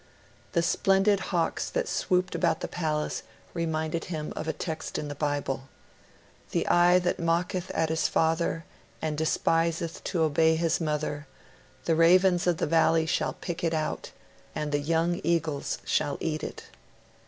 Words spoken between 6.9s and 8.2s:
that mocketh at his